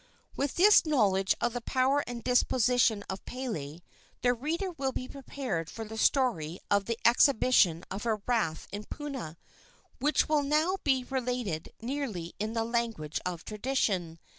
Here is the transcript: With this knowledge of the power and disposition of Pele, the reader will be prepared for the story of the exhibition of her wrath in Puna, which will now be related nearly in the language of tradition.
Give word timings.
With 0.35 0.55
this 0.55 0.83
knowledge 0.83 1.35
of 1.39 1.53
the 1.53 1.61
power 1.61 2.03
and 2.07 2.23
disposition 2.23 3.03
of 3.07 3.23
Pele, 3.25 3.81
the 4.23 4.33
reader 4.33 4.71
will 4.71 4.91
be 4.91 5.07
prepared 5.07 5.69
for 5.69 5.85
the 5.85 5.95
story 5.95 6.59
of 6.71 6.85
the 6.85 6.97
exhibition 7.05 7.83
of 7.91 8.01
her 8.01 8.19
wrath 8.25 8.67
in 8.71 8.85
Puna, 8.85 9.37
which 9.99 10.27
will 10.27 10.41
now 10.41 10.77
be 10.83 11.03
related 11.03 11.69
nearly 11.83 12.33
in 12.39 12.53
the 12.53 12.63
language 12.65 13.19
of 13.27 13.45
tradition. 13.45 14.17